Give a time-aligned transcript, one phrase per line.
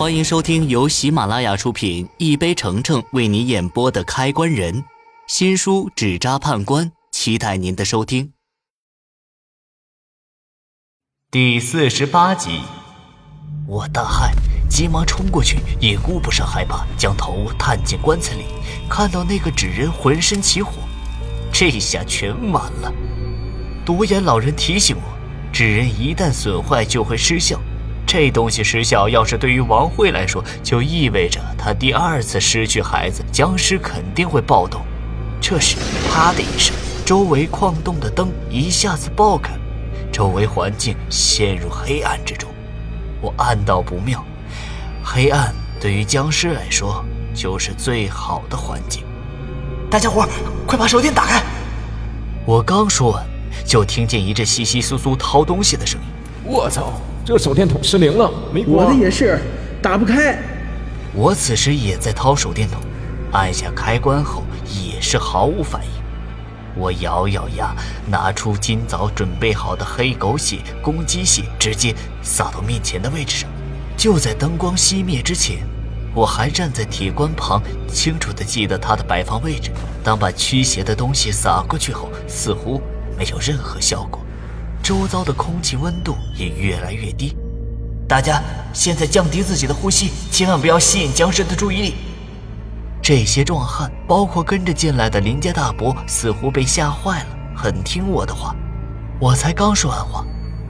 [0.00, 4.82] 欢迎收听由喜马拉雅出品、一杯橙橙为你演播的《开关人》
[5.26, 8.32] 新书《纸扎判官》，期待您的收听。
[11.30, 12.62] 第四十八集，
[13.66, 14.32] 我大骇，
[14.70, 18.44] 急忙冲过去，也顾不上害怕，将头探进棺材里，
[18.88, 20.72] 看到那个纸人浑身起火，
[21.52, 22.90] 这下全完了。
[23.84, 27.60] 独眼老人提醒我，纸人一旦损坏就会失效。
[28.12, 34.80] 这东西失效，要是对于王慧来说，就意味着她第二次失去孩子，僵尸肯定会暴动。
[35.40, 35.76] 这时，
[36.08, 36.74] 啪的一声，
[37.06, 39.52] 周围矿洞的灯一下子爆开，
[40.10, 42.50] 周围环境陷入黑暗之中。
[43.20, 44.24] 我暗道不妙，
[45.04, 49.04] 黑暗对于僵尸来说就是最好的环境。
[49.88, 50.26] 大家伙，
[50.66, 51.44] 快把手电打开！
[52.44, 53.24] 我刚说完，
[53.64, 56.08] 就听见一阵窸窸窣窣掏东西的声音。
[56.42, 57.00] 我操！
[57.24, 58.86] 这手电筒失灵了，没光。
[58.86, 59.38] 我的也是，
[59.80, 60.38] 打不开。
[61.14, 62.80] 我此时也在掏手电筒，
[63.32, 65.90] 按下开关后也是毫无反应。
[66.76, 67.74] 我咬咬牙，
[68.06, 73.50] 拿出今早准备好的黑狗血、公鸡血，直接撒到面前的位置上。
[73.96, 75.58] 就在灯光熄灭之前，
[76.14, 77.60] 我还站在铁棺旁，
[77.92, 79.70] 清楚地记得它的摆放位置。
[80.02, 82.80] 当把驱邪的东西撒过去后，似乎
[83.18, 84.20] 没有任何效果。
[84.82, 87.36] 周遭的空气温度也越来越低，
[88.08, 88.42] 大家
[88.72, 91.94] 现在降低自己的呼吸，千万不要吸引僵尸的注意力。
[93.02, 98.54] 这些壮汉，包括跟着进来的林家大伯，似乎被吓坏了，很听我的话。
[99.18, 100.24] 我才刚说完话，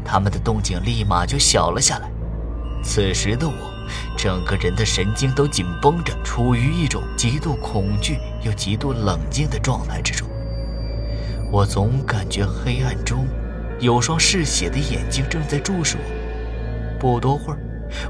[0.05, 2.11] 他们的动静立马就小了下来。
[2.83, 3.55] 此时的我，
[4.17, 10.29] 整个人的神经都紧绷着，处于一种极度恐惧又极度冷静的状态之中。
[11.51, 13.27] 我总感觉黑暗中。
[13.81, 16.99] 有双嗜血的眼睛正在注视我。
[16.99, 17.59] 不多会儿，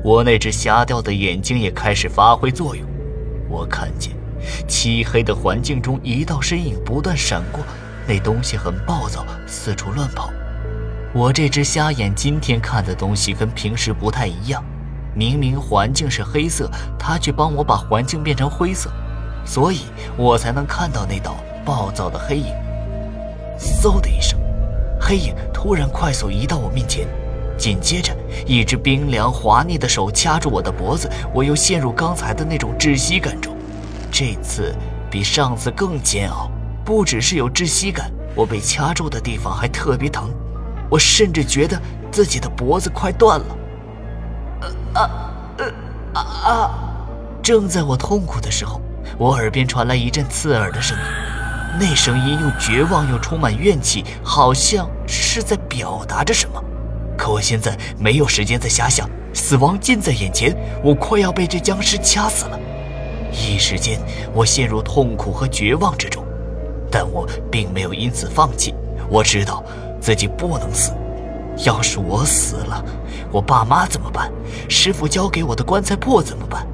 [0.02, 2.84] 我那只瞎掉的眼睛也开始发挥作用。
[3.48, 4.12] 我看见
[4.66, 7.60] 漆黑的环境中，一道身影不断闪过。
[8.08, 10.32] 那东西很暴躁，四处乱跑。
[11.12, 14.64] 我这只瞎眼今天看的东西跟平时不太一样。
[15.14, 18.90] 明明环境是黑色，他却帮我把环境变成灰色，
[19.44, 19.80] 所以
[20.16, 22.46] 我才能看到那道暴躁的黑影。
[23.58, 24.39] 嗖的一声。
[25.10, 27.04] 黑影突然快速移到我面前，
[27.58, 28.16] 紧接着，
[28.46, 33.52] 一只冰凉滑腻的手掐住我的脖子，我又陷入刚才的那种窒息感中。
[34.08, 34.72] 这次
[35.10, 36.48] 比上次更煎熬，
[36.84, 40.30] 不只是有窒息感，我被掐住的地方还特别疼，
[40.88, 41.76] 我甚至觉得
[42.12, 43.56] 自己的脖子快断了。
[44.94, 45.10] 啊啊
[46.14, 46.70] 啊啊！
[47.42, 48.80] 正在我痛苦的时候，
[49.18, 51.29] 我耳边传来一阵刺耳的声音。
[51.78, 56.62] 那声音又绝望又充满怨气，好像是在表达着什么。
[57.16, 62.58] 可我现在没有时间再瞎想，死亡近在眼前，我快要被这僵尸掐死了。
[63.30, 64.00] 一时间，
[64.34, 66.24] 我陷入痛苦和绝望之中，
[66.90, 68.74] 但我并没有因此放弃。
[69.08, 69.62] 我知道
[70.00, 70.92] 自己不能死，
[71.64, 72.84] 要是我死了，
[73.30, 74.30] 我爸妈怎么办？
[74.68, 76.66] 师傅交给我的棺材铺怎么办？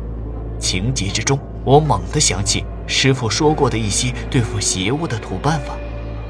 [0.58, 2.64] 情急之中，我猛地想起。
[2.86, 5.74] 师傅说过的一些对付邪物的土办法，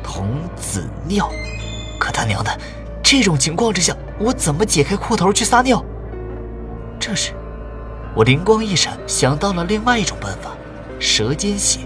[0.03, 1.31] 童子尿。
[1.99, 2.59] 可他娘的，
[3.03, 5.85] 这种情况之下，我怎么解开裤头去撒尿？
[6.99, 7.33] 这时，
[8.15, 10.57] 我灵光一闪，想到了另外一种办法——
[10.99, 11.81] 舌尖血。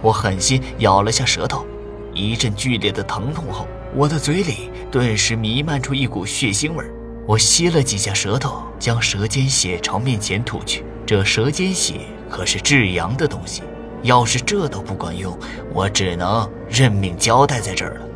[0.00, 1.66] 我狠心咬了下舌头，
[2.12, 6.84] 一阵剧烈的疼痛后，我的嘴里顿时弥漫出一股血腥味。
[7.26, 10.84] 我吸了几下舌头，将舌尖血朝面前吐去。
[11.06, 13.62] 这舌尖血可是至阳的东西。
[14.04, 15.36] 要是这都不管用，
[15.72, 18.06] 我只能认命交代在这儿了。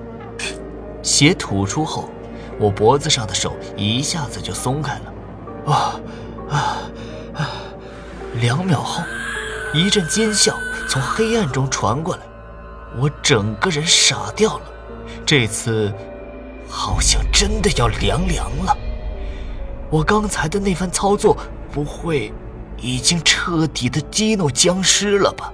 [1.03, 2.11] 血吐出后，
[2.61, 5.73] 我脖子上的手一下子就松开了。
[5.73, 6.01] 啊
[6.51, 6.57] 啊
[7.35, 7.51] 啊！
[8.41, 9.03] 两秒后，
[9.73, 10.55] 一阵尖笑
[10.89, 12.23] 从黑暗中传过来，
[13.01, 14.65] 我整个人傻掉了。
[15.25, 15.91] 这次
[16.69, 18.77] 好像真的要凉凉了。
[19.89, 21.35] 我刚才的那番操作，
[21.73, 22.31] 不会
[22.77, 25.51] 已经彻底的激怒僵尸了吧？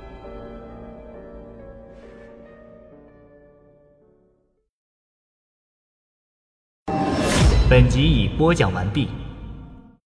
[7.75, 9.09] 本集已播讲完毕。